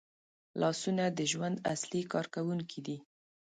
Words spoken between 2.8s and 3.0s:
دي